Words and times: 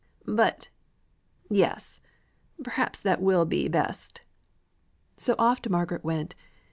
"But 0.25 0.69
yes! 1.47 2.01
perhaps 2.63 2.99
that 3.01 3.21
will 3.21 3.45
be 3.45 3.67
best." 3.67 4.21
So 5.15 5.35
off 5.37 5.59
Margaret 5.69 6.03
went. 6.03 6.33